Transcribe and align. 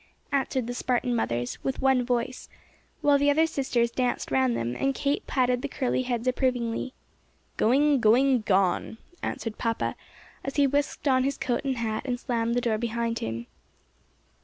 answered 0.31 0.65
the 0.65 0.73
Spartan 0.73 1.15
mothers 1.15 1.63
with 1.63 1.79
one 1.79 2.03
voice, 2.03 2.49
while 3.01 3.19
the 3.19 3.29
other 3.29 3.45
sisters 3.45 3.91
danced 3.91 4.31
round 4.31 4.57
them, 4.57 4.75
and 4.75 4.95
Kate 4.95 5.27
patted 5.27 5.61
the 5.61 5.67
curly 5.67 6.01
heads 6.01 6.27
approvingly. 6.27 6.95
"Going, 7.55 7.99
going, 7.99 8.41
gone!" 8.41 8.97
answered 9.21 9.59
papa 9.59 9.95
as 10.43 10.55
he 10.55 10.65
whisked 10.65 11.07
on 11.07 11.23
his 11.23 11.37
coat 11.37 11.61
and 11.63 11.77
hat, 11.77 12.01
and 12.05 12.19
slammed 12.19 12.55
the 12.55 12.61
door 12.61 12.79
behind 12.79 13.19
him. 13.19 13.45